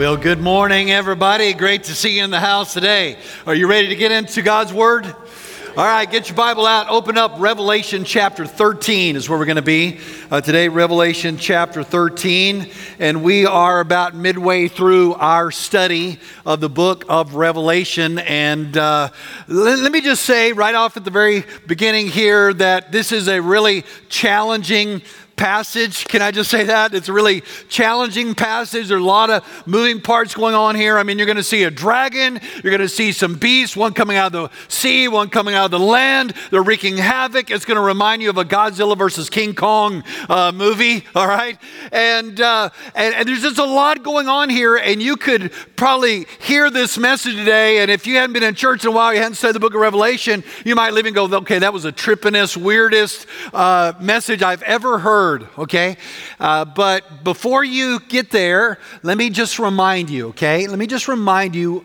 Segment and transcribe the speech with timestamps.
[0.00, 1.52] Well, good morning, everybody.
[1.52, 3.18] Great to see you in the house today.
[3.46, 5.04] Are you ready to get into God's Word?
[5.04, 6.88] All right, get your Bible out.
[6.88, 10.00] Open up Revelation chapter 13 is where we're going to be
[10.30, 10.68] uh, today.
[10.68, 12.70] Revelation chapter 13.
[12.98, 18.18] And we are about midway through our study of the book of Revelation.
[18.18, 19.10] And uh,
[19.48, 23.28] let, let me just say right off at the very beginning here that this is
[23.28, 25.02] a really challenging
[25.40, 26.06] passage.
[26.06, 26.92] Can I just say that?
[26.92, 28.88] It's a really challenging passage.
[28.88, 30.98] There's a lot of moving parts going on here.
[30.98, 33.94] I mean, you're going to see a dragon, you're going to see some beasts, one
[33.94, 36.34] coming out of the sea, one coming out of the land.
[36.50, 37.50] They're wreaking havoc.
[37.50, 41.58] It's going to remind you of a Godzilla versus King Kong uh, movie, all right?
[41.90, 46.26] And, uh, and, and there's just a lot going on here, and you could probably
[46.40, 47.78] hear this message today.
[47.78, 49.72] And if you hadn't been in church in a while, you hadn't studied the book
[49.72, 54.42] of Revelation, you might leave and go, okay, that was the trippinest, weirdest uh, message
[54.42, 55.96] I've ever heard word, okay?
[56.40, 60.66] Uh, but before you get there, let me just remind you, okay?
[60.66, 61.84] Let me just remind you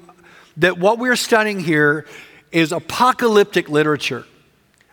[0.57, 2.07] that what we're studying here
[2.51, 4.25] is apocalyptic literature.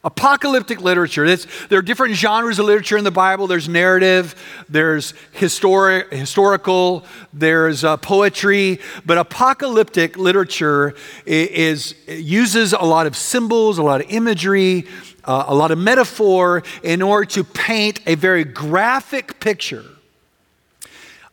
[0.05, 1.25] Apocalyptic literature.
[1.25, 3.47] It's, there are different genres of literature in the Bible.
[3.47, 4.35] There's narrative,
[4.69, 8.81] there's historic, historical, there's uh, poetry.
[9.07, 14.89] But apocalyptic literature is, is, uses a lot of symbols, a lot of imagery,
[15.25, 19.85] uh, a lot of metaphor in order to paint a very graphic picture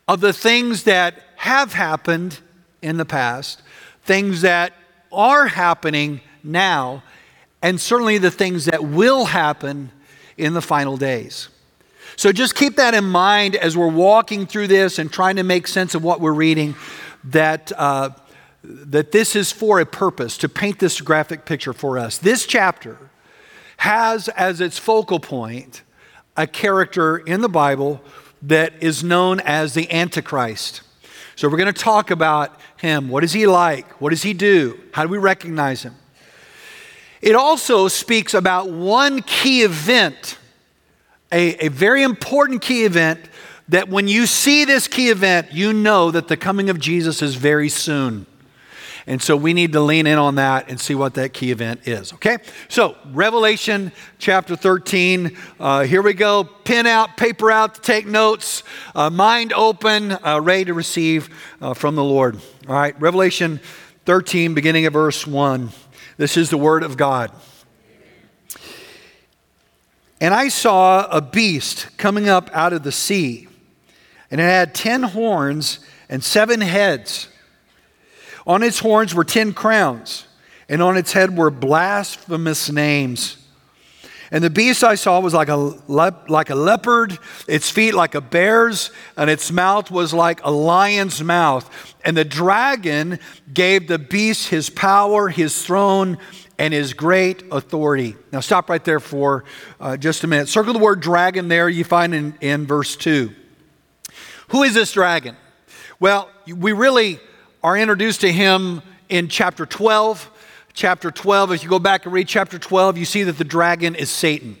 [0.06, 2.38] of the things that have happened
[2.82, 3.62] in the past,
[4.04, 4.74] things that
[5.10, 7.02] are happening now,
[7.62, 9.90] and certainly the things that will happen
[10.36, 11.48] in the final days.
[12.16, 15.66] So just keep that in mind as we're walking through this and trying to make
[15.66, 16.74] sense of what we're reading,
[17.24, 18.10] that, uh,
[18.62, 22.18] that this is for a purpose, to paint this graphic picture for us.
[22.18, 22.98] This chapter
[23.78, 25.82] has as its focal point
[26.36, 28.02] a character in the Bible
[28.42, 30.82] that is known as the Antichrist.
[31.36, 33.08] So we're going to talk about him.
[33.08, 34.00] What is he like?
[34.00, 34.78] What does he do?
[34.92, 35.94] How do we recognize him?
[37.20, 40.38] It also speaks about one key event,
[41.30, 43.20] a, a very important key event
[43.68, 47.36] that when you see this key event, you know that the coming of Jesus is
[47.36, 48.26] very soon.
[49.06, 51.86] And so we need to lean in on that and see what that key event
[51.86, 52.38] is, okay?
[52.68, 55.36] So, Revelation chapter 13.
[55.58, 56.44] Uh, here we go.
[56.44, 58.62] Pen out, paper out to take notes,
[58.94, 61.28] uh, mind open, uh, ready to receive
[61.60, 62.36] uh, from the Lord.
[62.68, 63.60] All right, Revelation
[64.04, 65.70] 13, beginning of verse 1.
[66.20, 67.32] This is the Word of God.
[70.20, 73.48] And I saw a beast coming up out of the sea,
[74.30, 75.78] and it had ten horns
[76.10, 77.28] and seven heads
[78.46, 80.26] on its horns were ten crowns,
[80.68, 83.38] and on its head were blasphemous names.
[84.32, 87.18] And the beast I saw was like a, like a leopard,
[87.48, 91.68] its feet like a bear's, and its mouth was like a lion's mouth.
[92.04, 93.18] And the dragon
[93.52, 96.18] gave the beast his power, his throne,
[96.58, 98.16] and his great authority.
[98.32, 99.44] Now, stop right there for
[99.80, 100.48] uh, just a minute.
[100.48, 103.34] Circle the word dragon there, you find in, in verse 2.
[104.50, 105.36] Who is this dragon?
[105.98, 107.18] Well, we really
[107.64, 110.30] are introduced to him in chapter 12.
[110.72, 113.94] Chapter 12, if you go back and read chapter 12, you see that the dragon
[113.94, 114.56] is Satan.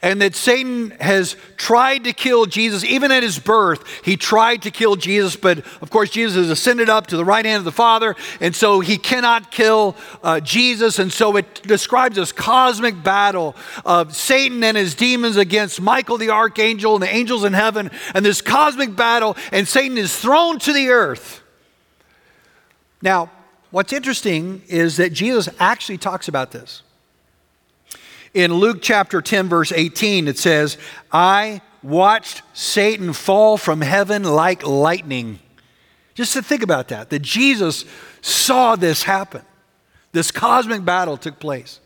[0.00, 4.70] And that Satan has tried to kill Jesus, even at his birth, he tried to
[4.70, 7.72] kill Jesus, but of course, Jesus has ascended up to the right hand of the
[7.72, 10.98] Father, and so he cannot kill uh, Jesus.
[10.98, 16.30] And so it describes this cosmic battle of Satan and his demons against Michael the
[16.30, 20.72] archangel and the angels in heaven, and this cosmic battle, and Satan is thrown to
[20.72, 21.42] the earth.
[23.02, 23.30] Now,
[23.72, 26.82] what's interesting is that Jesus actually talks about this.
[28.32, 30.78] In Luke chapter 10, verse 18, it says,
[31.10, 35.40] I watched Satan fall from heaven like lightning.
[36.14, 37.84] Just to think about that, that Jesus
[38.20, 39.42] saw this happen.
[40.12, 41.80] This cosmic battle took place.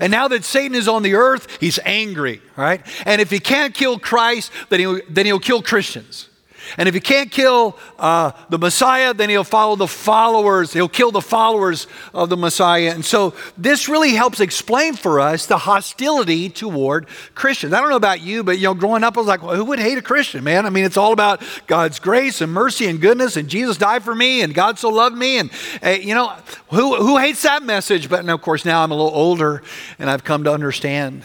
[0.00, 2.80] And now that Satan is on the earth, he's angry, right?
[3.04, 6.28] And if he can't kill Christ, then he'll, then he'll kill Christians.
[6.76, 10.72] And if he can't kill uh, the Messiah, then he'll follow the followers.
[10.72, 12.92] He'll kill the followers of the Messiah.
[12.94, 17.72] And so this really helps explain for us the hostility toward Christians.
[17.72, 19.64] I don't know about you, but you know, growing up, I was like, well, who
[19.66, 20.66] would hate a Christian, man?
[20.66, 24.14] I mean, it's all about God's grace and mercy and goodness, and Jesus died for
[24.14, 25.38] me, and God so loved me.
[25.38, 25.50] And
[25.82, 26.34] uh, you know,
[26.70, 28.08] who who hates that message?
[28.08, 29.62] But of course, now I'm a little older,
[29.98, 31.24] and I've come to understand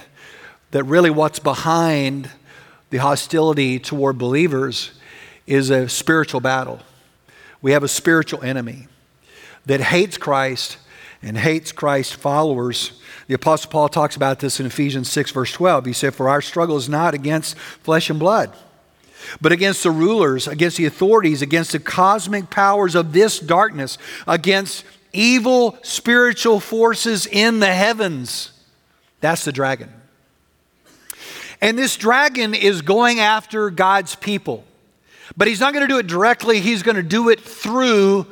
[0.71, 2.29] that really what's behind
[2.89, 4.91] the hostility toward believers
[5.51, 6.80] is a spiritual battle.
[7.62, 8.88] We have a spiritual enemy
[9.65, 10.77] that hates Christ
[11.21, 12.94] and hates Christ's followers.
[13.27, 15.88] The Apostle Paul talks about this in Ephesians 6, verse 12.
[15.88, 18.56] He said, For our struggle is not against flesh and blood,
[19.42, 24.86] but against the rulers, against the authorities, against the cosmic powers of this darkness, against
[25.12, 28.54] evil spiritual forces in the heavens.
[29.19, 29.92] That's the dragon.
[31.59, 34.63] And this dragon is going after God's people.
[35.38, 38.28] But he's not going to do it directly, he's going to do it through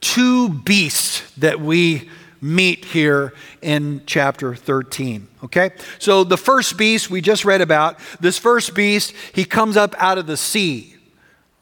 [0.00, 2.10] two beasts that we
[2.40, 5.28] meet here in chapter 13.
[5.44, 5.70] Okay?
[5.98, 10.18] So the first beast we just read about, this first beast, he comes up out
[10.18, 10.96] of the sea.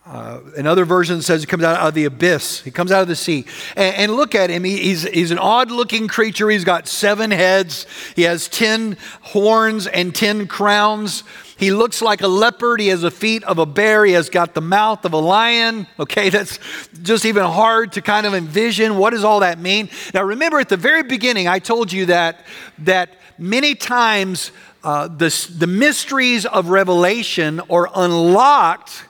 [0.06, 2.62] Uh, another version says he comes out of the abyss.
[2.62, 3.44] He comes out of the sea.
[3.76, 4.64] And, and look at him.
[4.64, 6.48] He, he's, he's an odd looking creature.
[6.50, 7.86] He's got seven heads,
[8.16, 11.22] he has 10 horns and 10 crowns.
[11.60, 12.80] He looks like a leopard.
[12.80, 14.06] He has the feet of a bear.
[14.06, 15.86] He has got the mouth of a lion.
[15.98, 16.58] Okay, that's
[17.02, 18.96] just even hard to kind of envision.
[18.96, 19.90] What does all that mean?
[20.14, 22.46] Now, remember at the very beginning, I told you that,
[22.78, 24.52] that many times
[24.82, 29.04] uh, the, the mysteries of Revelation are unlocked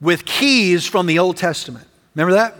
[0.00, 1.86] with keys from the Old Testament.
[2.14, 2.54] Remember that?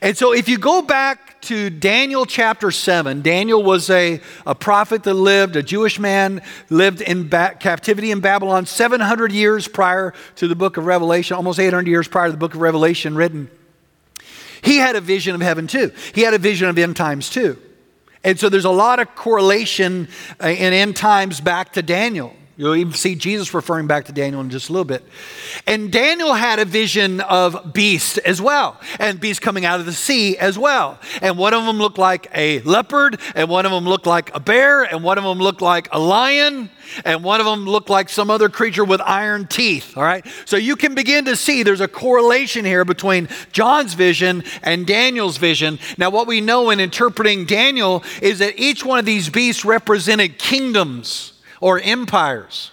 [0.00, 5.02] And so if you go back to Daniel chapter 7, Daniel was a, a prophet
[5.04, 10.48] that lived, a Jewish man, lived in ba- captivity in Babylon 700 years prior to
[10.48, 13.50] the book of Revelation, almost 800 years prior to the book of Revelation written.
[14.62, 15.92] He had a vision of heaven too.
[16.14, 17.58] He had a vision of end times too.
[18.24, 20.08] And so there's a lot of correlation
[20.42, 22.34] uh, in end times back to Daniel.
[22.56, 25.02] You'll even see Jesus referring back to Daniel in just a little bit.
[25.66, 29.92] And Daniel had a vision of beasts as well, and beasts coming out of the
[29.92, 31.00] sea as well.
[31.20, 34.38] And one of them looked like a leopard, and one of them looked like a
[34.38, 36.70] bear, and one of them looked like a lion,
[37.04, 39.96] and one of them looked like some other creature with iron teeth.
[39.96, 40.24] All right?
[40.44, 45.38] So you can begin to see there's a correlation here between John's vision and Daniel's
[45.38, 45.80] vision.
[45.98, 50.38] Now, what we know in interpreting Daniel is that each one of these beasts represented
[50.38, 52.70] kingdoms or empires.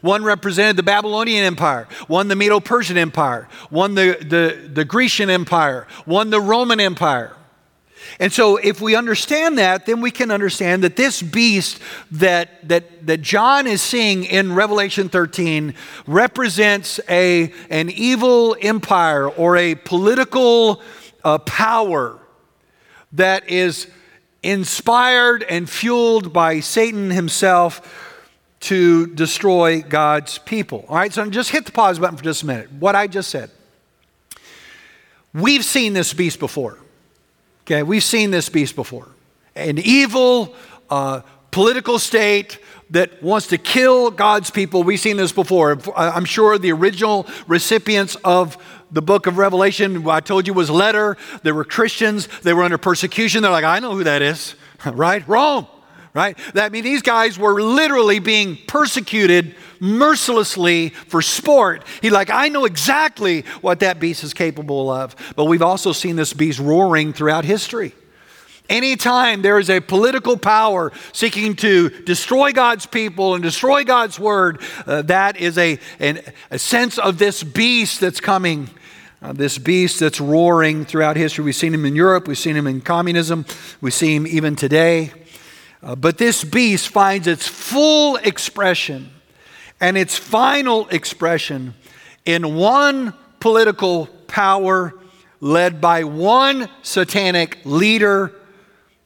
[0.00, 5.28] One represented the Babylonian Empire, one the Medo Persian Empire, one the, the, the Grecian
[5.28, 7.36] Empire, one the Roman Empire.
[8.18, 11.80] And so, if we understand that, then we can understand that this beast
[12.12, 15.74] that, that, that John is seeing in Revelation 13
[16.06, 20.82] represents a, an evil empire or a political
[21.24, 22.18] uh, power
[23.12, 23.86] that is
[24.42, 28.16] inspired and fueled by Satan himself
[28.60, 30.84] to destroy God's people.
[30.88, 32.72] All right, so just hit the pause button for just a minute.
[32.72, 33.50] What I just said.
[35.32, 36.78] We've seen this beast before.
[37.64, 39.08] Okay, we've seen this beast before.
[39.54, 40.54] An evil
[40.90, 41.20] uh,
[41.50, 42.58] political state
[42.90, 44.82] that wants to kill God's people.
[44.82, 45.78] We've seen this before.
[45.96, 48.58] I'm sure the original recipients of
[48.92, 51.16] the book of Revelation, I told you, was letter.
[51.42, 52.28] There were Christians.
[52.42, 53.42] They were under persecution.
[53.42, 54.54] They're like, I know who that is,
[54.84, 55.26] right?
[55.28, 55.66] Rome,
[56.14, 56.36] right?
[56.54, 61.84] That means these guys were literally being persecuted mercilessly for sport.
[62.02, 65.14] He like, I know exactly what that beast is capable of.
[65.36, 67.94] But we've also seen this beast roaring throughout history.
[68.68, 74.60] Anytime there is a political power seeking to destroy God's people and destroy God's word,
[74.86, 76.20] uh, that is a, an,
[76.52, 78.70] a sense of this beast that's coming
[79.22, 81.44] uh, this beast that's roaring throughout history.
[81.44, 83.44] We've seen him in Europe, we've seen him in communism,
[83.80, 85.12] we see him even today.
[85.82, 89.10] Uh, but this beast finds its full expression
[89.80, 91.74] and its final expression
[92.26, 94.94] in one political power
[95.40, 98.32] led by one satanic leader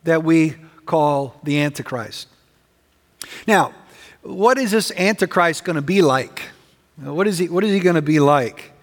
[0.02, 2.28] that we call the Antichrist.
[3.46, 3.72] Now,
[4.22, 6.42] what is this Antichrist going to be like?
[6.96, 8.73] What is he, what is he going to be like?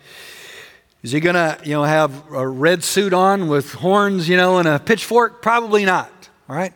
[1.04, 4.60] Is he going to, you know, have a red suit on with horns, you know,
[4.60, 5.42] and a pitchfork?
[5.42, 6.12] Probably not.
[6.48, 6.74] All right.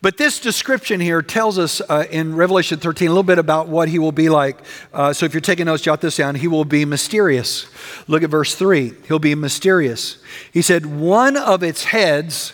[0.00, 3.88] But this description here tells us uh, in Revelation 13 a little bit about what
[3.88, 4.58] he will be like.
[4.92, 6.36] Uh, so if you're taking notes, jot this down.
[6.36, 7.66] He will be mysterious.
[8.06, 8.92] Look at verse 3.
[9.08, 10.18] He'll be mysterious.
[10.52, 12.52] He said, One of its heads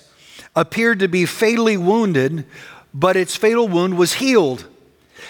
[0.56, 2.46] appeared to be fatally wounded,
[2.94, 4.66] but its fatal wound was healed.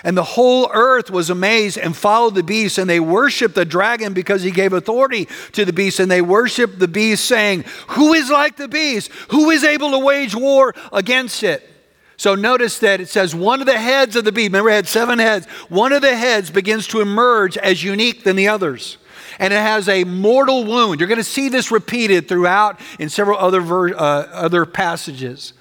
[0.05, 4.13] And the whole earth was amazed and followed the beast, and they worshiped the dragon
[4.13, 6.01] because he gave authority to the beast.
[6.01, 9.13] And they worshiped the beast, saying, Who is like the beast?
[9.31, 11.69] Who is able to wage war against it?
[12.17, 14.89] So notice that it says one of the heads of the beast, remember it had
[14.89, 18.99] seven heads, one of the heads begins to emerge as unique than the others.
[19.39, 21.01] And it has a mortal wound.
[21.01, 25.53] You're going to see this repeated throughout in several other, ver- uh, other passages.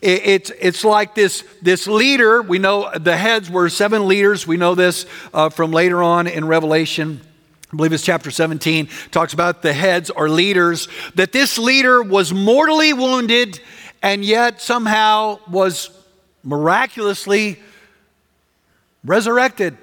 [0.00, 2.42] It, it's, it's like this, this leader.
[2.42, 4.46] We know the heads were seven leaders.
[4.46, 7.20] We know this uh, from later on in Revelation.
[7.72, 12.32] I believe it's chapter 17, talks about the heads or leaders, that this leader was
[12.32, 13.60] mortally wounded
[14.02, 15.90] and yet somehow was
[16.42, 17.60] miraculously
[19.04, 19.76] resurrected.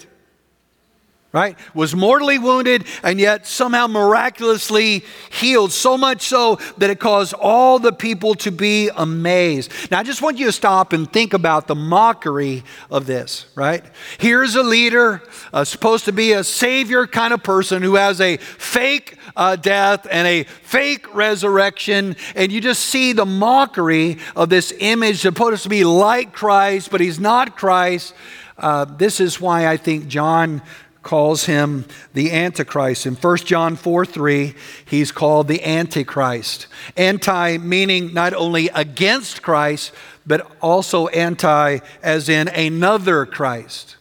[1.38, 1.56] Right?
[1.76, 7.78] Was mortally wounded and yet somehow miraculously healed, so much so that it caused all
[7.78, 9.72] the people to be amazed.
[9.92, 13.86] Now, I just want you to stop and think about the mockery of this, right?
[14.18, 15.22] Here's a leader,
[15.54, 20.08] uh, supposed to be a savior kind of person who has a fake uh, death
[20.10, 25.70] and a fake resurrection, and you just see the mockery of this image supposed to
[25.70, 28.16] be like Christ, but he's not Christ.
[28.58, 30.64] Uh, this is why I think John
[31.08, 33.06] calls him the Antichrist.
[33.06, 34.54] In 1 John 4 3,
[34.86, 36.68] he's called the Antichrist.
[36.98, 39.94] Anti meaning not only against Christ,
[40.26, 43.96] but also anti as in another Christ.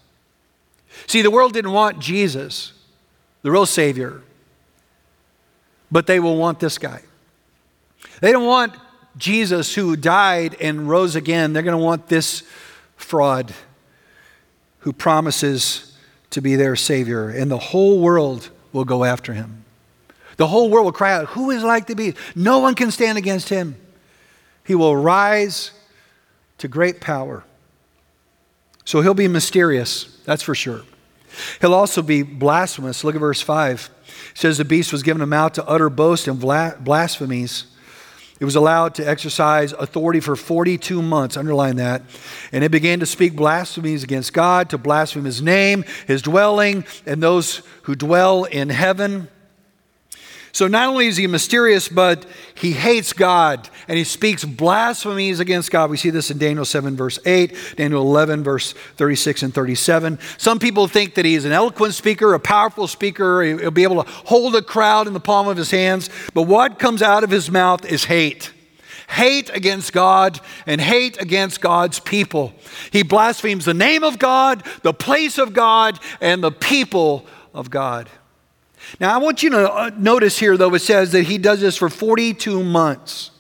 [1.07, 2.73] See, the world didn't want Jesus,
[3.43, 4.21] the real Savior,
[5.93, 7.03] but they will want this guy.
[8.21, 8.75] They don't want
[9.17, 11.53] Jesus who died and rose again.
[11.53, 12.43] They're going to want this
[12.97, 13.55] fraud
[14.81, 15.86] who promises
[16.37, 19.64] to be their Savior, and the whole world will go after him.
[20.37, 22.19] The whole world will cry out, Who is like the beast?
[22.35, 23.75] No one can stand against him.
[24.62, 25.71] He will rise
[26.59, 27.43] to great power.
[28.85, 30.83] So he'll be mysterious, that's for sure.
[31.62, 33.02] He'll also be blasphemous.
[33.02, 33.88] Look at verse 5.
[34.33, 37.64] It says, The beast was given a mouth to utter boast and blasphemies.
[38.38, 42.02] It was allowed to exercise authority for 42 months, underline that.
[42.52, 47.23] And it began to speak blasphemies against God, to blaspheme his name, his dwelling, and
[47.23, 49.28] those who dwell in heaven.
[50.57, 55.71] So not only is he mysterious, but he hates God and he speaks blasphemies against
[55.71, 55.91] God.
[55.91, 60.19] We see this in Daniel 7, verse 8, Daniel 11, verse 36 and 37.
[60.39, 63.43] Some people think that he is an eloquent speaker, a powerful speaker.
[63.43, 66.09] He'll be able to hold a crowd in the palm of his hands.
[66.33, 68.51] But what comes out of his mouth is hate
[69.09, 72.55] hate against God and hate against God's people.
[72.93, 78.09] He blasphemes the name of God, the place of God, and the people of God.
[78.99, 81.76] Now, I want you to uh, notice here, though, it says that he does this
[81.76, 83.31] for 42 months.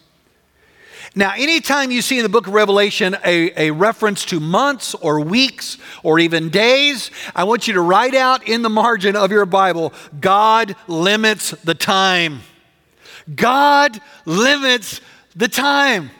[1.14, 5.18] Now, anytime you see in the book of Revelation a, a, reference to months or
[5.20, 9.46] weeks or even days, I want you to write out in the margin of your
[9.46, 12.40] Bible God limits the time.
[13.34, 15.00] God limits
[15.34, 16.10] the time.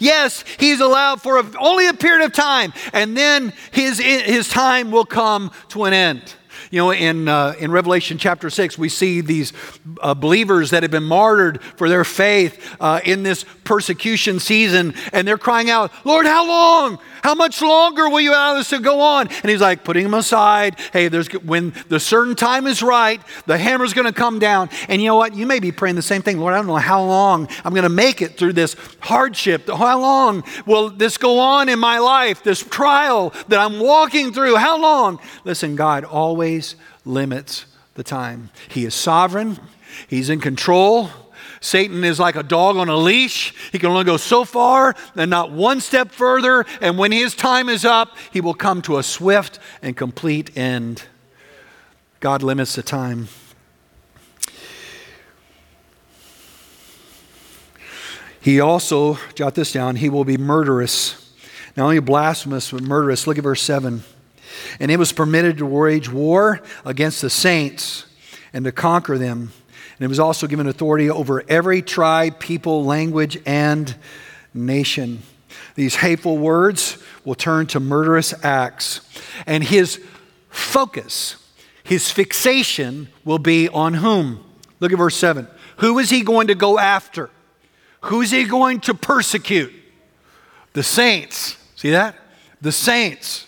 [0.00, 4.90] Yes, he's allowed for a, only a period of time, and then his, his time
[4.90, 6.34] will come to an end.
[6.70, 9.52] You know, in, uh, in Revelation chapter 6, we see these
[10.00, 15.26] uh, believers that have been martyred for their faith uh, in this persecution season, and
[15.26, 17.00] they're crying out, Lord, how long?
[17.24, 19.26] How much longer will you allow this to go on?
[19.28, 20.78] And he's like, putting them aside.
[20.92, 24.70] Hey, there's, when the certain time is right, the hammer's going to come down.
[24.88, 25.34] And you know what?
[25.34, 26.38] You may be praying the same thing.
[26.38, 29.68] Lord, I don't know how long I'm going to make it through this hardship.
[29.68, 32.44] How long will this go on in my life?
[32.44, 34.56] This trial that I'm walking through.
[34.56, 35.18] How long?
[35.44, 36.59] Listen, God always
[37.04, 38.50] limits the time.
[38.68, 39.58] He is sovereign,
[40.08, 41.10] He's in control.
[41.60, 43.54] Satan is like a dog on a leash.
[43.70, 46.64] He can only go so far and not one step further.
[46.80, 51.04] And when his time is up, he will come to a swift and complete end.
[52.20, 53.28] God limits the time.
[58.40, 61.34] He also, jot this down, he will be murderous.
[61.76, 63.26] Not only blasphemous, but murderous.
[63.26, 64.02] Look at verse 7.
[64.78, 68.06] And it was permitted to wage war against the saints
[68.52, 69.52] and to conquer them.
[69.98, 73.94] And it was also given authority over every tribe, people, language, and
[74.54, 75.22] nation.
[75.74, 79.00] These hateful words will turn to murderous acts.
[79.46, 80.00] And his
[80.48, 81.36] focus,
[81.82, 84.44] his fixation will be on whom?
[84.80, 85.46] Look at verse 7.
[85.78, 87.30] Who is he going to go after?
[88.02, 89.72] Who's he going to persecute?
[90.72, 91.56] The saints.
[91.76, 92.14] See that?
[92.60, 93.46] The saints.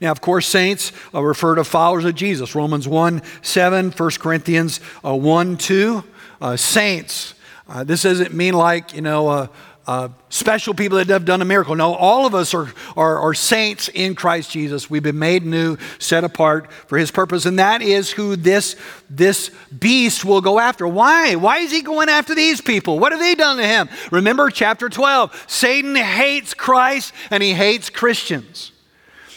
[0.00, 2.54] Now, of course, saints uh, refer to followers of Jesus.
[2.54, 6.04] Romans 1 7, 1 Corinthians uh, 1 2.
[6.40, 7.34] Uh, saints.
[7.68, 9.46] Uh, this doesn't mean like, you know, uh,
[9.88, 11.74] uh, special people that have done a miracle.
[11.74, 14.88] No, all of us are, are, are, saints in Christ Jesus.
[14.88, 18.76] We've been made new, set apart for his purpose, and that is who this,
[19.08, 20.86] this beast will go after.
[20.86, 21.36] Why?
[21.36, 22.98] Why is he going after these people?
[22.98, 23.88] What have they done to him?
[24.12, 28.72] Remember chapter 12 Satan hates Christ and he hates Christians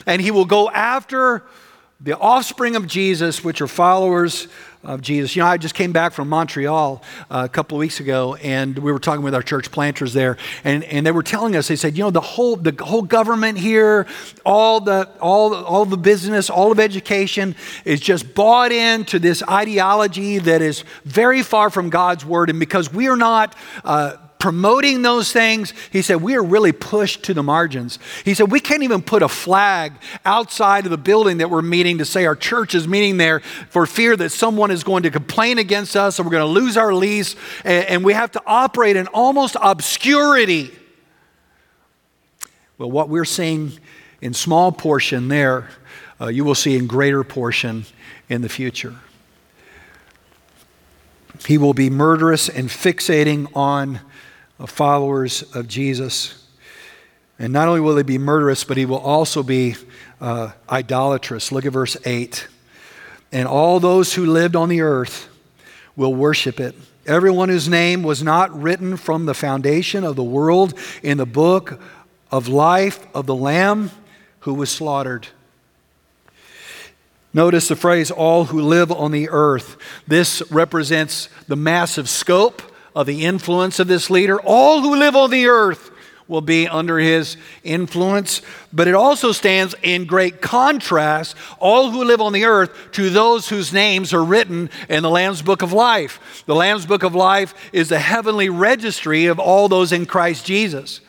[0.05, 1.43] and he will go after
[2.03, 4.47] the offspring of Jesus, which are followers
[4.83, 5.35] of Jesus.
[5.35, 8.77] You know, I just came back from Montreal uh, a couple of weeks ago, and
[8.79, 11.75] we were talking with our church planters there, and, and they were telling us, they
[11.75, 14.07] said, you know, the whole the whole government here,
[14.43, 17.55] all the all all the business, all of education
[17.85, 22.91] is just bought into this ideology that is very far from God's word, and because
[22.91, 27.43] we are not uh, promoting those things, he said, we are really pushed to the
[27.43, 27.99] margins.
[28.25, 29.93] He said, we can't even put a flag
[30.25, 33.85] outside of the building that we're meeting to say our church is meeting there for
[33.85, 36.91] fear that someone is going to complain against us and we're going to lose our
[36.91, 37.35] lease.
[37.63, 40.71] And we have to operate in almost obscurity.
[42.79, 43.73] Well, what we're seeing
[44.21, 45.69] in small portion there,
[46.19, 47.85] uh, you will see in greater portion
[48.27, 48.95] in the future.
[51.45, 53.99] He will be murderous and fixating on
[54.69, 56.45] followers of Jesus.
[57.39, 59.75] And not only will they be murderous, but he will also be
[60.19, 61.51] uh, idolatrous.
[61.51, 62.47] Look at verse 8.
[63.31, 65.27] And all those who lived on the earth
[65.95, 66.75] will worship it.
[67.07, 71.81] Everyone whose name was not written from the foundation of the world in the book
[72.29, 73.89] of life of the Lamb
[74.41, 75.27] who was slaughtered.
[77.33, 79.77] Notice the phrase, all who live on the earth.
[80.05, 82.61] This represents the massive scope
[82.95, 84.39] of the influence of this leader.
[84.41, 85.91] All who live on the earth
[86.31, 88.41] will be under his influence.
[88.71, 93.49] But it also stands in great contrast, all who live on the earth, to those
[93.49, 96.43] whose names are written in the Lamb's Book of Life.
[96.47, 101.01] The Lamb's Book of Life is the heavenly registry of all those in Christ Jesus.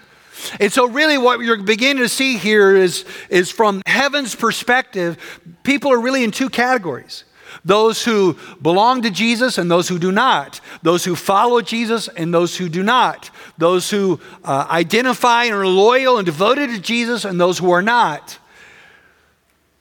[0.58, 5.92] And so, really, what you're beginning to see here is, is from heaven's perspective, people
[5.92, 7.22] are really in two categories
[7.64, 12.32] those who belong to Jesus and those who do not, those who follow Jesus and
[12.32, 17.24] those who do not, those who uh, identify and are loyal and devoted to Jesus
[17.24, 18.38] and those who are not.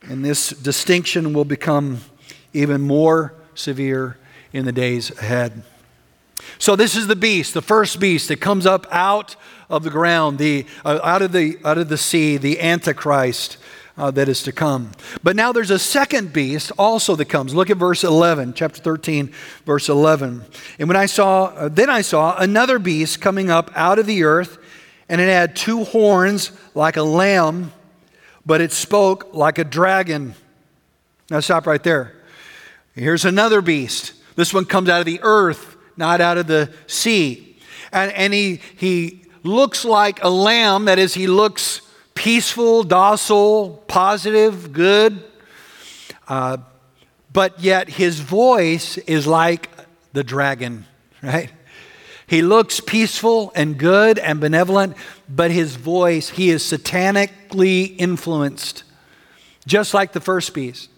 [0.03, 1.99] And this distinction will become
[2.53, 4.17] even more severe
[4.53, 5.63] in the days ahead.
[6.57, 9.35] So, this is the beast, the first beast that comes up out
[9.69, 13.57] of the ground, the, uh, out, of the, out of the sea, the Antichrist
[13.97, 14.91] uh, that is to come.
[15.23, 17.53] But now there's a second beast also that comes.
[17.53, 19.31] Look at verse 11, chapter 13,
[19.65, 20.43] verse 11.
[20.79, 24.23] And when I saw, uh, then I saw another beast coming up out of the
[24.23, 24.57] earth,
[25.09, 27.73] and it had two horns like a lamb,
[28.45, 30.35] but it spoke like a dragon.
[31.29, 32.15] Now stop right there.
[32.95, 34.13] Here's another beast.
[34.35, 37.59] This one comes out of the earth, not out of the sea.
[37.91, 41.81] And, and he, he looks like a lamb, that is, he looks
[42.21, 45.23] peaceful, docile, positive, good,
[46.27, 46.55] uh,
[47.33, 49.71] but yet his voice is like
[50.13, 50.85] the dragon,
[51.23, 51.51] right?
[52.27, 58.83] He looks peaceful and good and benevolent, but his voice, he is satanically influenced,
[59.65, 60.90] just like the first beast.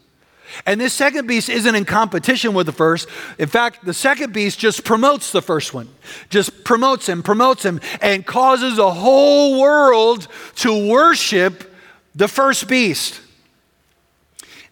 [0.65, 3.07] And this second beast isn't in competition with the first.
[3.37, 5.89] In fact, the second beast just promotes the first one,
[6.29, 11.73] just promotes him, promotes him, and causes the whole world to worship
[12.15, 13.21] the first beast.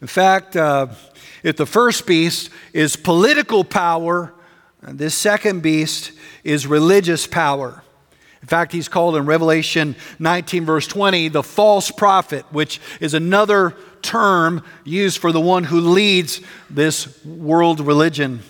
[0.01, 0.87] In fact, uh,
[1.43, 4.33] if the first beast is political power,
[4.81, 6.11] this second beast
[6.43, 7.83] is religious power.
[8.41, 13.75] In fact, he's called in Revelation 19, verse 20, the false prophet, which is another
[14.01, 18.41] term used for the one who leads this world religion.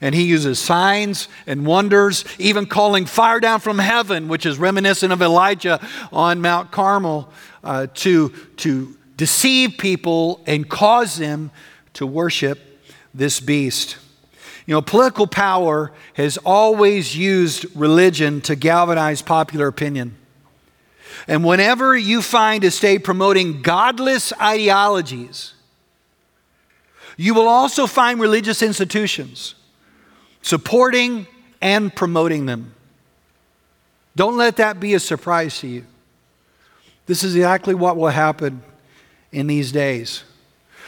[0.00, 5.12] And he uses signs and wonders, even calling fire down from heaven, which is reminiscent
[5.12, 5.80] of Elijah
[6.12, 7.32] on Mount Carmel,
[7.64, 11.50] uh, to, to deceive people and cause them
[11.94, 12.60] to worship
[13.12, 13.96] this beast.
[14.66, 20.14] You know, political power has always used religion to galvanize popular opinion.
[21.28, 25.52] And whenever you find a state promoting godless ideologies,
[27.18, 29.54] you will also find religious institutions
[30.40, 31.26] supporting
[31.60, 32.74] and promoting them.
[34.16, 35.84] Don't let that be a surprise to you.
[37.06, 38.62] This is exactly what will happen
[39.30, 40.24] in these days.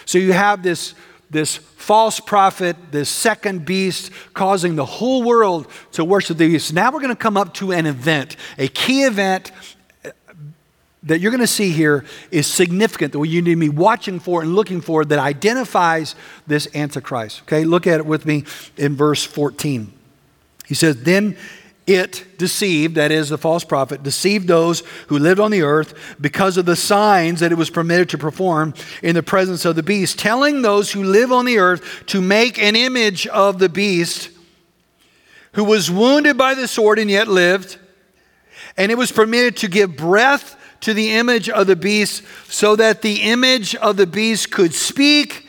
[0.07, 0.95] So you have this,
[1.29, 6.73] this false prophet, this second beast, causing the whole world to worship the beast.
[6.73, 9.53] Now we're going to come up to an event, a key event
[11.05, 14.43] that you're going to see here is significant, that you need to be watching for
[14.43, 16.15] and looking for that identifies
[16.47, 17.43] this Antichrist.
[17.43, 18.45] Okay, look at it with me
[18.77, 19.93] in verse 14.
[20.67, 21.37] He says, Then
[21.87, 26.57] it deceived, that is, the false prophet, deceived those who lived on the earth because
[26.57, 30.19] of the signs that it was permitted to perform in the presence of the beast,
[30.19, 34.31] telling those who live on the earth to make an image of the beast
[35.55, 37.79] who was wounded by the sword and yet lived.
[38.77, 43.03] And it was permitted to give breath to the image of the beast so that
[43.03, 45.47] the image of the beast could speak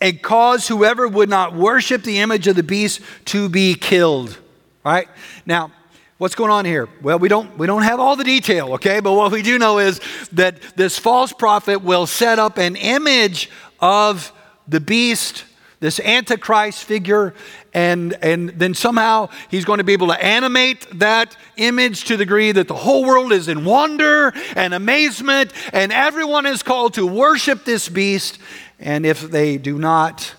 [0.00, 4.36] and cause whoever would not worship the image of the beast to be killed.
[4.84, 5.08] Right?
[5.46, 5.70] Now,
[6.18, 6.88] what's going on here?
[7.02, 9.00] Well, we don't we don't have all the detail, okay?
[9.00, 10.00] But what we do know is
[10.32, 13.48] that this false prophet will set up an image
[13.80, 14.32] of
[14.66, 15.44] the beast
[15.82, 17.34] this Antichrist figure,
[17.74, 22.24] and, and then somehow he's going to be able to animate that image to the
[22.24, 27.04] degree that the whole world is in wonder and amazement, and everyone is called to
[27.04, 28.38] worship this beast.
[28.78, 30.36] And if they do not,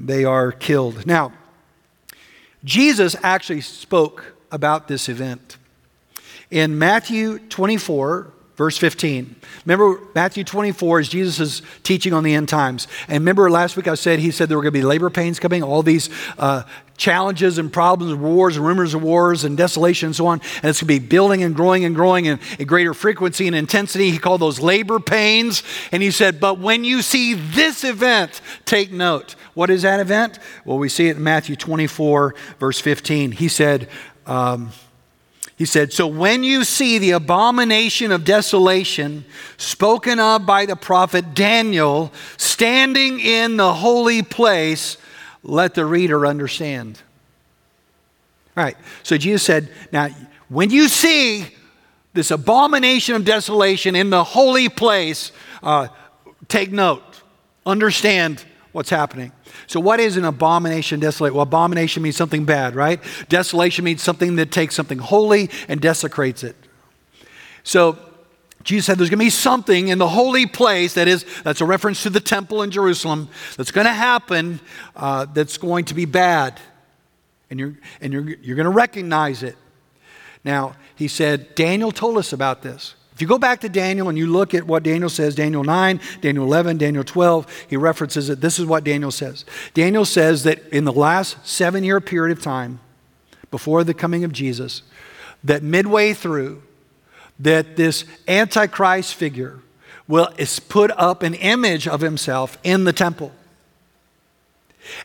[0.00, 1.06] they are killed.
[1.06, 1.34] Now,
[2.64, 5.58] Jesus actually spoke about this event.
[6.50, 9.34] In Matthew 24, verse 15.
[9.64, 12.86] Remember, Matthew 24 is Jesus' teaching on the end times.
[13.08, 15.40] And remember, last week I said, he said there were going to be labor pains
[15.40, 16.62] coming, all these uh,
[16.96, 20.40] challenges and problems, wars rumors of wars and desolation and so on.
[20.62, 23.56] And it's going to be building and growing and growing in, in greater frequency and
[23.56, 24.10] intensity.
[24.10, 25.64] He called those labor pains.
[25.90, 29.34] And he said, But when you see this event, take note.
[29.54, 30.38] What is that event?
[30.64, 33.32] Well, we see it in Matthew 24, verse 15.
[33.32, 33.88] He said,
[34.26, 34.70] um,
[35.64, 39.24] he said, So when you see the abomination of desolation
[39.56, 44.98] spoken of by the prophet Daniel standing in the holy place,
[45.42, 47.00] let the reader understand.
[48.54, 50.08] All right, so Jesus said, Now,
[50.50, 51.46] when you see
[52.12, 55.88] this abomination of desolation in the holy place, uh,
[56.46, 57.22] take note,
[57.64, 59.30] understand what's happening.
[59.68, 61.32] So, what is an abomination, desolate?
[61.32, 63.00] Well, abomination means something bad, right?
[63.28, 66.56] Desolation means something that takes something holy and desecrates it.
[67.62, 67.96] So,
[68.64, 71.64] Jesus said there's going to be something in the holy place that is, that's a
[71.64, 74.58] reference to the temple in Jerusalem, that's going to happen
[74.96, 76.60] uh, that's going to be bad.
[77.50, 79.56] And, you're, and you're, you're going to recognize it.
[80.44, 82.94] Now, he said, Daniel told us about this.
[83.14, 86.00] If you go back to Daniel and you look at what Daniel says, Daniel 9,
[86.20, 88.40] Daniel 11, Daniel 12, he references it.
[88.40, 89.44] This is what Daniel says.
[89.72, 92.80] Daniel says that in the last seven year period of time,
[93.52, 94.82] before the coming of Jesus,
[95.44, 96.62] that midway through,
[97.38, 99.60] that this Antichrist figure
[100.08, 103.30] will is put up an image of himself in the temple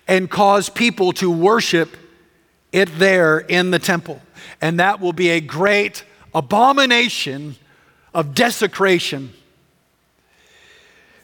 [0.07, 1.95] and cause people to worship
[2.71, 4.21] it there in the temple.
[4.61, 7.55] And that will be a great abomination
[8.13, 9.33] of desecration.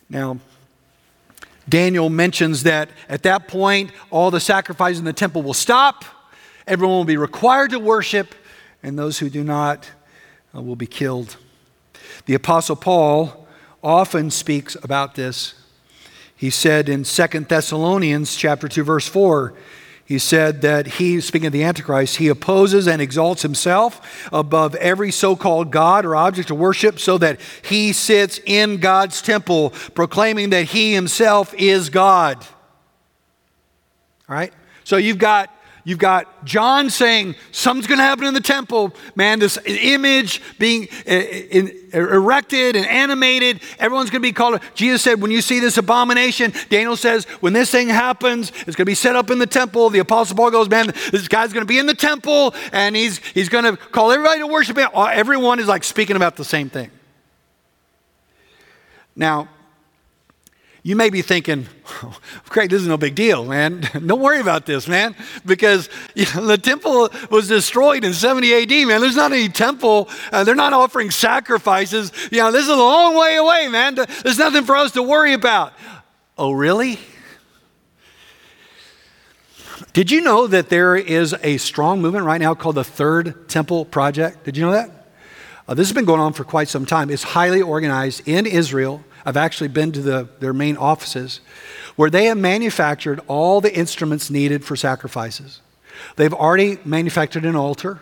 [0.09, 0.39] Now,
[1.67, 6.05] Daniel mentions that at that point, all the sacrifices in the temple will stop,
[6.67, 8.35] everyone will be required to worship,
[8.83, 9.89] and those who do not
[10.55, 11.37] uh, will be killed.
[12.27, 13.47] The Apostle Paul
[13.83, 15.55] often speaks about this.
[16.35, 19.53] He said in 2 Thessalonians chapter 2 verse 4,
[20.05, 25.11] he said that he, speaking of the Antichrist, he opposes and exalts himself above every
[25.11, 30.51] so called God or object of worship so that he sits in God's temple, proclaiming
[30.51, 32.37] that he himself is God.
[34.29, 34.53] All right?
[34.83, 35.49] So you've got
[35.87, 38.91] You've got John saying something's going to happen in the temple.
[39.13, 41.13] Man, this image being uh,
[41.93, 44.59] erected and animated, everyone's going to be called.
[44.73, 48.77] Jesus said, when you see this abomination, Daniel says, when this thing happens, it's going
[48.77, 49.91] to be set up in the temple.
[49.91, 53.19] The Apostle Paul goes, man, this guy's going to be in the temple and he's,
[53.19, 54.89] he's going to call everybody to worship him.
[54.95, 56.89] Everyone is like speaking about the same thing.
[59.15, 59.49] Now,
[60.85, 61.65] you may be thinking,
[62.03, 62.15] oh,
[62.47, 63.89] Craig, this is no big deal, man.
[64.05, 68.87] Don't worry about this, man, because you know, the temple was destroyed in 70 AD,
[68.87, 69.01] man.
[69.01, 70.07] There's not any temple.
[70.31, 72.11] Uh, they're not offering sacrifices.
[72.31, 73.95] You know, this is a long way away, man.
[73.95, 75.73] There's nothing for us to worry about.
[76.37, 76.99] Oh, really?
[79.93, 83.85] Did you know that there is a strong movement right now called the Third Temple
[83.85, 84.43] Project?
[84.43, 84.91] Did you know that?
[85.67, 87.09] Uh, this has been going on for quite some time.
[87.09, 91.39] It's highly organized in Israel I've actually been to the, their main offices
[91.95, 95.61] where they have manufactured all the instruments needed for sacrifices.
[96.15, 98.01] They've already manufactured an altar.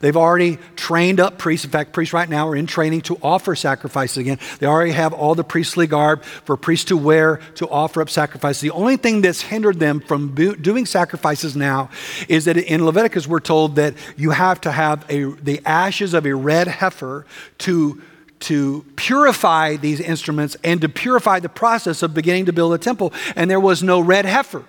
[0.00, 1.64] They've already trained up priests.
[1.64, 4.38] In fact, priests right now are in training to offer sacrifices again.
[4.60, 8.60] They already have all the priestly garb for priests to wear to offer up sacrifices.
[8.60, 11.90] The only thing that's hindered them from doing sacrifices now
[12.28, 16.26] is that in Leviticus we're told that you have to have a, the ashes of
[16.26, 17.26] a red heifer
[17.58, 18.00] to
[18.40, 23.12] to purify these instruments and to purify the process of beginning to build a temple.
[23.36, 24.64] And there was no red heifer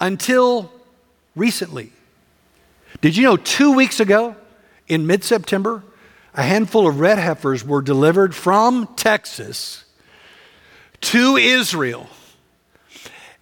[0.00, 0.72] until
[1.36, 1.92] recently.
[3.00, 4.36] Did you know two weeks ago
[4.88, 5.82] in mid September,
[6.34, 9.84] a handful of red heifers were delivered from Texas
[11.02, 12.08] to Israel?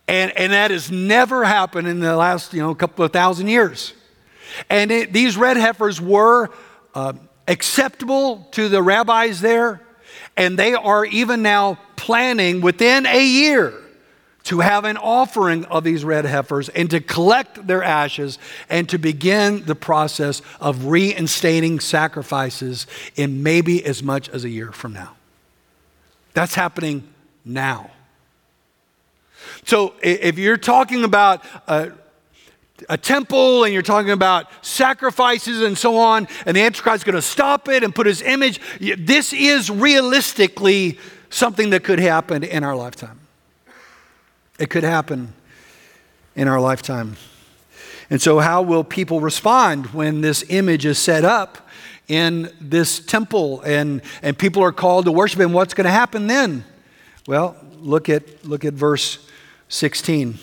[0.07, 3.95] And, and that has never happened in the last you know, couple of thousand years.
[4.69, 6.51] And it, these red heifers were.
[6.95, 7.13] Uh,
[7.51, 9.83] acceptable to the rabbis there,
[10.37, 13.75] and they are even now planning within a year
[14.45, 18.39] to have an offering of these red heifers and to collect their ashes
[18.71, 22.87] and to begin the process of reinstating sacrifices
[23.17, 25.15] in maybe as much as a year from now.
[26.33, 27.07] That's happening
[27.45, 27.91] now.
[29.67, 31.93] So if you're talking about a,
[32.89, 37.15] a temple and you're talking about sacrifices and so on, and the Antichrist is going
[37.15, 38.61] to stop it and put his image,
[38.99, 40.99] this is realistically
[41.31, 43.21] something that could happen in our lifetime.
[44.59, 45.33] It could happen
[46.35, 47.17] in our lifetime.
[48.11, 51.69] And so, how will people respond when this image is set up
[52.09, 55.53] in this temple and, and people are called to worship him?
[55.53, 56.65] What's going to happen then?
[57.27, 59.25] Well, look at, look at verse
[59.69, 60.39] 16,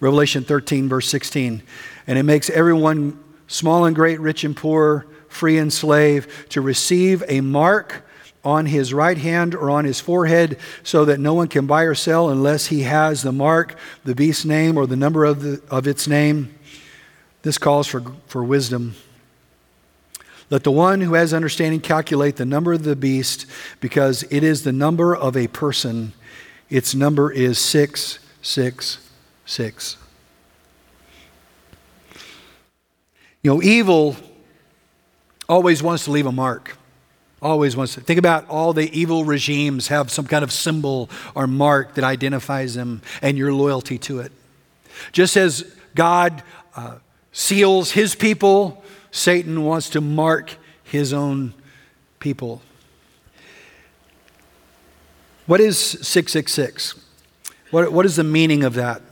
[0.00, 1.62] Revelation 13, verse 16.
[2.06, 7.22] And it makes everyone, small and great, rich and poor, free and slave, to receive
[7.28, 8.02] a mark
[8.44, 11.94] on his right hand or on his forehead, so that no one can buy or
[11.94, 15.86] sell unless he has the mark, the beast's name, or the number of, the, of
[15.86, 16.54] its name.
[17.42, 18.94] This calls for, for wisdom.
[20.48, 23.46] Let the one who has understanding calculate the number of the beast,
[23.80, 26.12] because it is the number of a person.
[26.70, 29.05] Its number is 666.
[33.42, 34.16] You know, evil
[35.48, 36.76] always wants to leave a mark.
[37.40, 38.00] Always wants to.
[38.00, 42.74] Think about all the evil regimes have some kind of symbol or mark that identifies
[42.74, 44.32] them and your loyalty to it.
[45.12, 46.42] Just as God
[46.74, 46.96] uh,
[47.30, 51.54] seals his people, Satan wants to mark his own
[52.18, 52.62] people.
[55.46, 56.94] What is 666?
[57.70, 59.02] What, what is the meaning of that?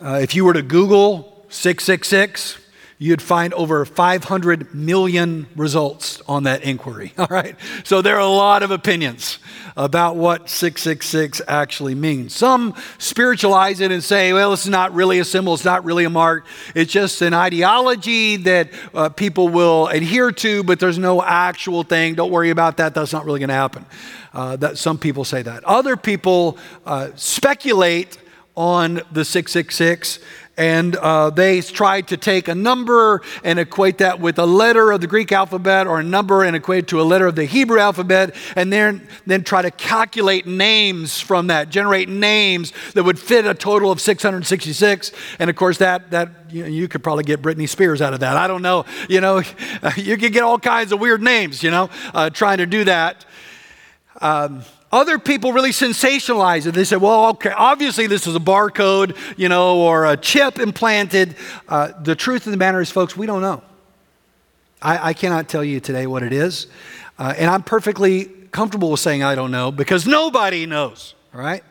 [0.00, 2.58] Uh, if you were to Google 666,
[2.98, 7.12] you'd find over 500 million results on that inquiry.
[7.18, 7.56] All right?
[7.82, 9.40] So there are a lot of opinions
[9.76, 12.32] about what 666 actually means.
[12.32, 16.10] Some spiritualize it and say, well, it's not really a symbol, it's not really a
[16.10, 21.82] mark, it's just an ideology that uh, people will adhere to, but there's no actual
[21.82, 22.14] thing.
[22.14, 23.84] Don't worry about that, that's not really going to happen.
[24.32, 25.64] Uh, that, some people say that.
[25.64, 26.56] Other people
[26.86, 28.16] uh, speculate
[28.58, 30.18] on the 666
[30.58, 35.00] and uh, they tried to take a number and equate that with a letter of
[35.00, 38.34] the Greek alphabet or a number and equate to a letter of the Hebrew alphabet,
[38.56, 43.54] and then, then try to calculate names from that, generate names that would fit a
[43.54, 45.12] total of 666.
[45.38, 48.18] And of course, that, that you, know, you could probably get Britney Spears out of
[48.20, 48.36] that.
[48.36, 48.84] I don't know.
[49.08, 49.42] You know,
[49.96, 53.24] you could get all kinds of weird names, you know, uh, trying to do that.
[54.20, 56.72] Um, other people really sensationalize it.
[56.72, 61.36] They say, well, okay, obviously this is a barcode, you know, or a chip implanted.
[61.68, 63.62] Uh, the truth of the matter is, folks, we don't know.
[64.80, 66.68] I, I cannot tell you today what it is.
[67.18, 71.62] Uh, and I'm perfectly comfortable with saying I don't know because nobody knows, all right?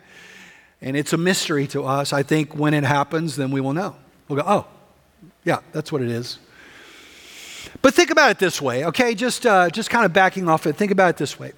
[0.82, 2.13] And it's a mystery to us.
[2.13, 3.95] I think when it happens, then we will know.
[4.27, 4.67] We'll go, oh,
[5.43, 6.38] yeah, that's what it is.
[7.82, 9.15] But think about it this way, okay?
[9.15, 11.53] Just, uh, just kind of backing off it, think about it this way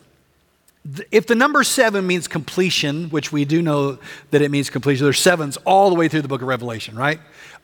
[1.11, 3.99] if the number seven means completion, which we do know
[4.31, 7.19] that it means completion, there's sevens all the way through the book of Revelation, right?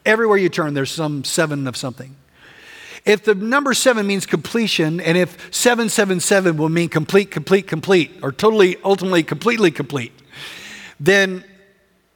[0.05, 2.15] Everywhere you turn, there's some seven of something.
[3.05, 8.31] If the number seven means completion, and if 777 will mean complete, complete, complete, or
[8.31, 10.11] totally, ultimately, completely complete,
[10.99, 11.43] then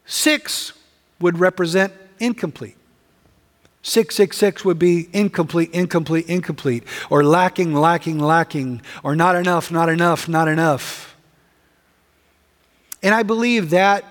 [0.05, 0.73] six
[1.19, 2.75] would represent incomplete.
[3.81, 10.27] 666 would be incomplete, incomplete, incomplete, or lacking, lacking, lacking, or not enough, not enough,
[10.27, 11.15] not enough.
[13.01, 14.03] And I believe that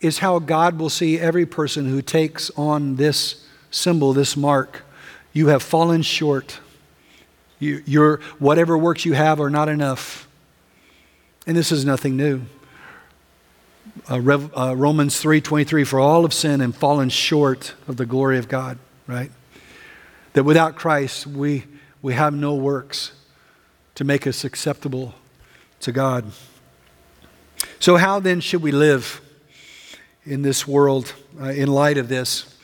[0.00, 4.84] is how God will see every person who takes on this symbol, this mark.
[5.32, 6.58] You have fallen short.
[7.60, 10.28] You, your, whatever works you have are not enough.
[11.46, 12.42] And this is nothing new.
[14.10, 18.38] Uh, Rev, uh, Romans 3:23 for all have sinned and fallen short of the glory
[18.38, 18.78] of God
[19.08, 19.32] right?
[20.34, 21.64] That without Christ, we,
[22.02, 23.12] we have no works
[23.96, 25.14] to make us acceptable
[25.80, 26.30] to God.
[27.80, 29.20] So, how then should we live
[30.24, 32.54] in this world uh, in light of this?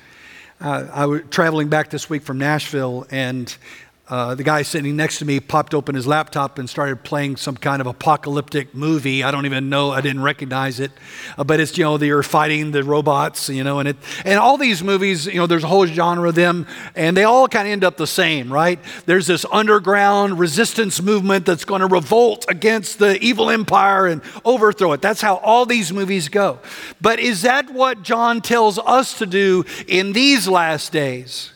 [0.60, 3.56] Uh, I was traveling back this week from Nashville, and
[4.06, 7.56] uh, the guy sitting next to me popped open his laptop and started playing some
[7.56, 9.22] kind of apocalyptic movie.
[9.22, 10.92] I don't even know, I didn't recognize it.
[11.38, 14.58] Uh, but it's, you know, they're fighting the robots, you know, and it, and all
[14.58, 17.72] these movies, you know, there's a whole genre of them, and they all kind of
[17.72, 18.78] end up the same, right?
[19.06, 24.92] There's this underground resistance movement that's going to revolt against the evil empire and overthrow
[24.92, 25.00] it.
[25.00, 26.58] That's how all these movies go.
[27.00, 31.53] But is that what John tells us to do in these last days?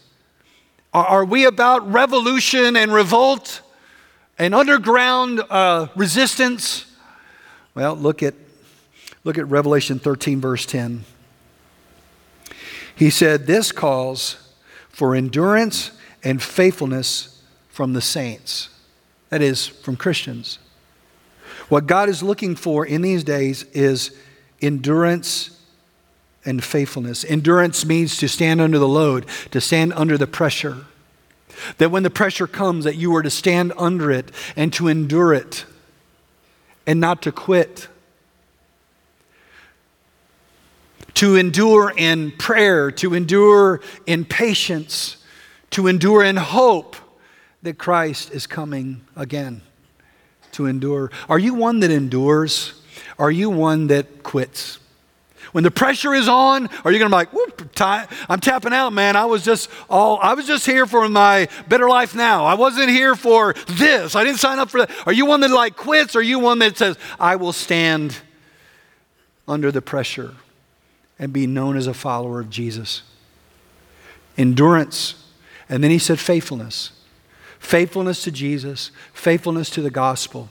[1.04, 3.62] Are we about revolution and revolt
[4.38, 6.86] and underground uh, resistance?
[7.74, 8.34] Well, look at,
[9.24, 11.04] look at Revelation 13, verse 10.
[12.94, 14.52] He said, This calls
[14.88, 15.92] for endurance
[16.24, 18.70] and faithfulness from the saints,
[19.28, 20.58] that is, from Christians.
[21.68, 24.16] What God is looking for in these days is
[24.60, 25.58] endurance
[26.44, 27.24] and faithfulness.
[27.24, 30.86] Endurance means to stand under the load, to stand under the pressure.
[31.78, 35.34] That when the pressure comes, that you are to stand under it and to endure
[35.34, 35.64] it
[36.86, 37.88] and not to quit.
[41.14, 45.18] To endure in prayer, to endure in patience,
[45.70, 46.96] to endure in hope
[47.62, 49.62] that Christ is coming again.
[50.52, 51.10] To endure.
[51.28, 52.80] Are you one that endures?
[53.18, 54.78] Are you one that quits?
[55.52, 58.92] When the pressure is on, are you going to be like, Whoop, I'm tapping out,
[58.92, 59.16] man.
[59.16, 62.44] I was just all, I was just here for my better life now.
[62.44, 64.14] I wasn't here for this.
[64.14, 64.90] I didn't sign up for that.
[65.06, 66.16] Are you one that like quits?
[66.16, 68.16] Are you one that says, I will stand
[69.46, 70.34] under the pressure
[71.18, 73.02] and be known as a follower of Jesus?
[74.36, 75.26] Endurance.
[75.68, 76.92] And then he said faithfulness.
[77.58, 80.48] Faithfulness to Jesus, faithfulness to the gospel.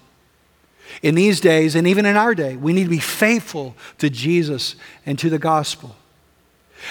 [1.01, 4.75] In these days, and even in our day, we need to be faithful to Jesus
[5.05, 5.95] and to the gospel.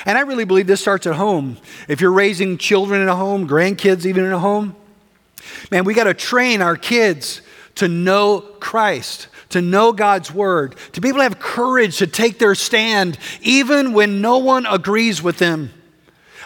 [0.04, 1.58] And I really believe this starts at home.
[1.88, 4.76] If you're raising children in a home, grandkids even in a home,
[5.70, 7.40] man, we got to train our kids
[7.76, 12.38] to know Christ, to know God's word, to be able to have courage to take
[12.38, 15.70] their stand even when no one agrees with them.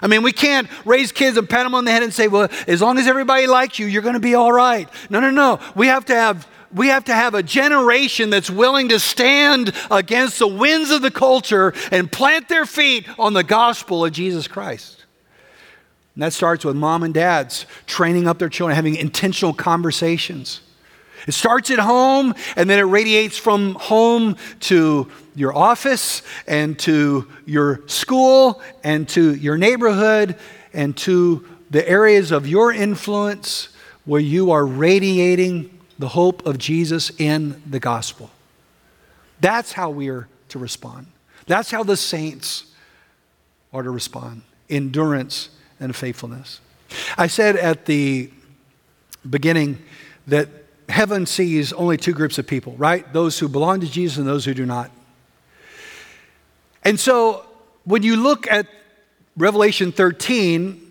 [0.03, 2.49] I mean, we can't raise kids and pat them on the head and say, well,
[2.67, 4.89] as long as everybody likes you, you're going to be all right.
[5.11, 5.61] No, no, no.
[5.75, 10.39] We have to have we have to have a generation that's willing to stand against
[10.39, 15.05] the winds of the culture and plant their feet on the gospel of Jesus Christ.
[16.15, 20.61] And that starts with mom and dads training up their children, having intentional conversations.
[21.27, 27.29] It starts at home and then it radiates from home to your office and to
[27.47, 30.37] your school and to your neighborhood
[30.73, 33.69] and to the areas of your influence
[34.05, 38.31] where you are radiating the hope of Jesus in the gospel.
[39.39, 41.09] That's how we are to respond.
[41.47, 42.65] That's how the saints
[43.73, 46.61] are to respond endurance and faithfulness.
[47.19, 48.31] I said at the
[49.29, 49.79] beginning
[50.27, 50.49] that
[50.89, 53.13] heaven sees only two groups of people, right?
[53.13, 54.91] Those who belong to Jesus and those who do not.
[56.83, 57.45] And so
[57.85, 58.67] when you look at
[59.37, 60.90] Revelation 13,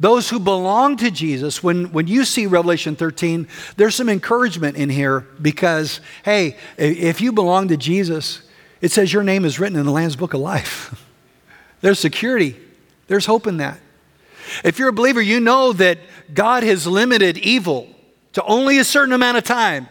[0.00, 4.88] those who belong to Jesus, when, when you see Revelation 13, there's some encouragement in
[4.88, 8.40] here because, hey, if you belong to Jesus,
[8.80, 11.06] it says your name is written in the Lamb's Book of Life.
[11.82, 12.56] there's security,
[13.08, 13.78] there's hope in that.
[14.64, 15.98] If you're a believer, you know that
[16.32, 17.86] God has limited evil
[18.32, 19.86] to only a certain amount of time,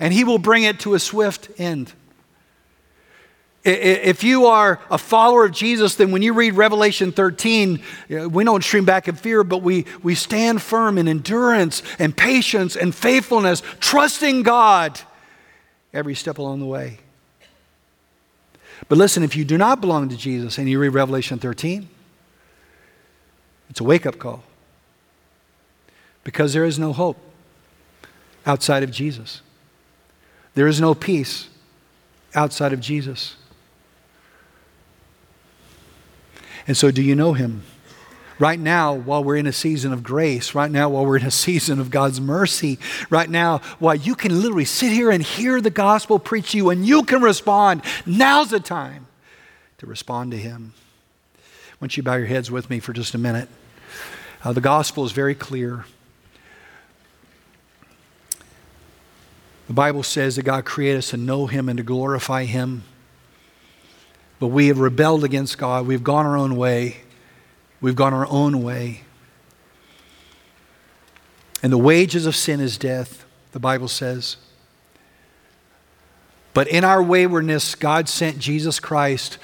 [0.00, 1.92] and He will bring it to a swift end.
[3.64, 8.42] If you are a follower of Jesus, then when you read Revelation 13, uh, we
[8.42, 12.92] don't stream back in fear, but we, we stand firm in endurance and patience and
[12.92, 14.98] faithfulness, trusting God
[15.92, 16.98] every step along the way.
[18.88, 21.88] But listen, if you do not belong to Jesus and you read Revelation 13,
[23.70, 24.42] it's a wake up call
[26.24, 27.16] because there is no hope
[28.44, 29.40] outside of Jesus.
[30.54, 31.48] There is no peace
[32.34, 33.36] outside of Jesus.
[36.66, 37.62] And so, do you know him?
[38.38, 41.30] Right now, while we're in a season of grace, right now, while we're in a
[41.46, 42.78] season of God's mercy,
[43.10, 46.70] right now, while you can literally sit here and hear the gospel preach to you
[46.70, 49.06] and you can respond, now's the time
[49.78, 50.74] to respond to Him.
[51.80, 53.48] Don't you bow your heads with me for just a minute?
[54.44, 55.84] Uh, the gospel is very clear.
[59.66, 62.82] The Bible says that God created us to know Him and to glorify Him.
[64.42, 65.86] But we have rebelled against God.
[65.86, 66.96] We've gone our own way.
[67.80, 69.02] We've gone our own way.
[71.62, 74.38] And the wages of sin is death, the Bible says.
[76.54, 79.38] But in our waywardness, God sent Jesus Christ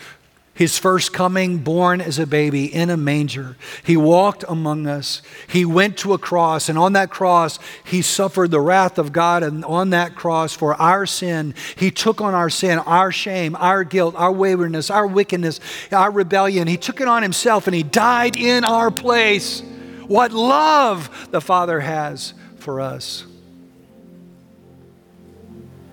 [0.59, 3.57] his first coming, born as a baby in a manger.
[3.85, 5.23] He walked among us.
[5.47, 9.44] He went to a cross, and on that cross, he suffered the wrath of God.
[9.44, 13.85] And on that cross, for our sin, he took on our sin, our shame, our
[13.85, 15.61] guilt, our waywardness, our wickedness,
[15.92, 16.66] our rebellion.
[16.66, 19.62] He took it on himself, and he died in our place.
[20.09, 23.25] What love the Father has for us.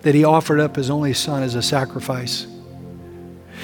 [0.02, 2.48] That he offered up his only Son as a sacrifice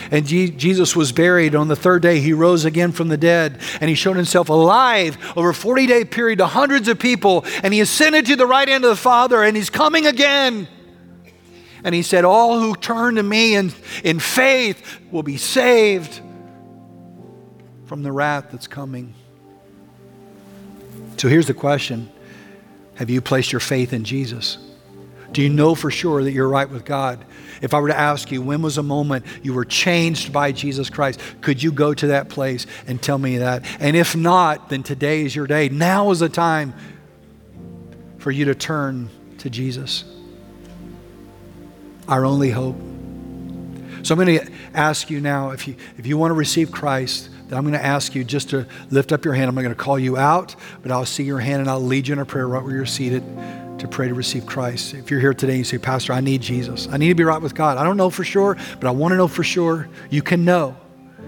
[0.10, 1.54] and Jesus was buried.
[1.56, 5.18] On the third day, he rose again from the dead, and he showed himself alive
[5.36, 7.46] over a 40 day period to hundreds of people.
[7.64, 10.68] And he ascended to the right hand of the Father, and he's coming again.
[11.84, 13.72] And he said, All who turn to me in,
[14.04, 16.22] in faith will be saved
[17.86, 19.14] from the wrath that's coming.
[21.18, 22.10] So here's the question
[22.96, 24.58] Have you placed your faith in Jesus?
[25.32, 27.24] Do you know for sure that you're right with God?
[27.62, 30.90] If I were to ask you, when was a moment you were changed by Jesus
[30.90, 31.20] Christ?
[31.42, 33.64] Could you go to that place and tell me that?
[33.80, 35.70] And if not, then today is your day.
[35.70, 36.74] Now is the time
[38.18, 39.10] for you to turn
[39.40, 40.04] to Jesus,
[42.08, 42.76] our only hope.
[44.04, 47.30] So I'm going to ask you now if you, if you want to receive Christ,
[47.52, 49.50] I'm going to ask you just to lift up your hand.
[49.50, 52.08] I'm not going to call you out, but I'll see your hand and I'll lead
[52.08, 53.24] you in a prayer right where you're seated
[53.82, 54.94] to pray to receive Christ.
[54.94, 56.88] If you're here today and you say, Pastor, I need Jesus.
[56.88, 57.78] I need to be right with God.
[57.78, 59.90] I don't know for sure, but I want to know for sure.
[60.10, 60.78] You can know.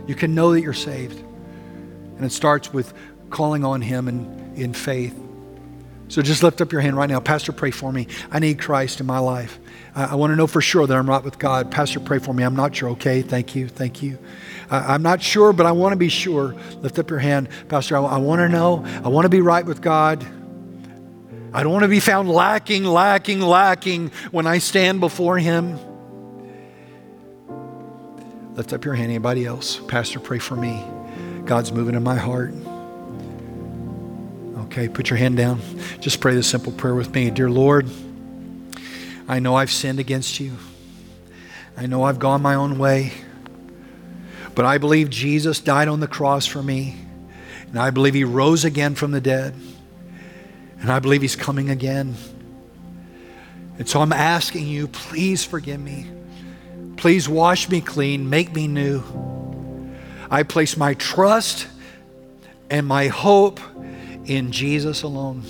[0.07, 1.19] You can know that you're saved.
[1.19, 2.93] And it starts with
[3.29, 5.19] calling on Him in, in faith.
[6.09, 7.19] So just lift up your hand right now.
[7.19, 8.07] Pastor, pray for me.
[8.29, 9.59] I need Christ in my life.
[9.95, 11.71] I, I want to know for sure that I'm right with God.
[11.71, 12.43] Pastor, pray for me.
[12.43, 12.89] I'm not sure.
[12.89, 13.67] Okay, thank you.
[13.67, 14.19] Thank you.
[14.69, 16.55] I, am not sure, but I want to be sure.
[16.81, 17.49] Lift up your hand.
[17.67, 18.85] Pastor, I, I want to know.
[19.03, 20.23] I want to be right with God.
[21.53, 25.77] I don't want to be found lacking, lacking, lacking when I stand before Him.
[28.55, 29.09] Lift up your hand.
[29.09, 29.79] Anybody else?
[29.87, 30.83] Pastor, pray for me.
[31.45, 32.53] God's moving in my heart.
[34.65, 35.61] Okay, put your hand down.
[35.99, 37.29] Just pray this simple prayer with me.
[37.29, 37.87] Dear Lord,
[39.27, 40.53] I know I've sinned against you.
[41.77, 43.11] I know I've gone my own way.
[44.55, 46.95] But I believe Jesus died on the cross for me.
[47.67, 49.55] And I believe he rose again from the dead.
[50.83, 52.15] And I believe He's coming again.
[53.79, 56.07] And so I'm asking you, please forgive me.
[56.97, 59.01] Please wash me clean, make me new.
[60.29, 61.67] I place my trust
[62.69, 63.61] and my hope
[64.25, 65.43] in Jesus alone.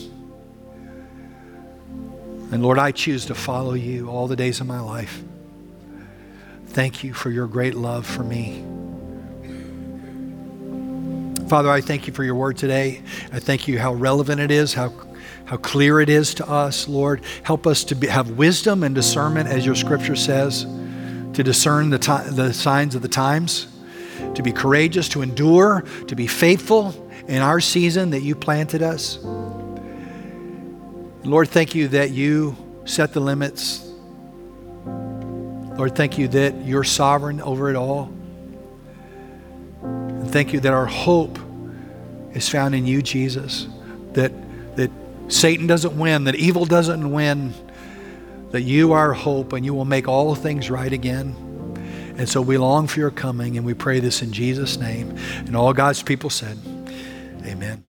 [2.51, 5.23] And Lord, I choose to follow you all the days of my life.
[6.67, 8.63] Thank you for your great love for me.
[11.47, 13.01] Father, I thank you for your word today.
[13.31, 14.93] I thank you how relevant it is, how
[15.53, 17.21] how clear it is to us, Lord.
[17.43, 21.99] Help us to be, have wisdom and discernment, as your scripture says, to discern the,
[22.31, 23.67] the signs of the times,
[24.33, 29.19] to be courageous, to endure, to be faithful in our season that you planted us.
[31.23, 33.87] Lord, thank you that you set the limits.
[34.87, 38.05] Lord, thank you that you're sovereign over it all.
[39.83, 41.37] And thank you that our hope
[42.33, 43.67] is found in you, Jesus.
[44.13, 44.31] That
[45.27, 47.53] Satan doesn't win, that evil doesn't win,
[48.51, 51.35] that you are hope and you will make all things right again.
[52.17, 55.17] And so we long for your coming and we pray this in Jesus' name.
[55.39, 56.57] And all God's people said,
[57.45, 57.81] Amen.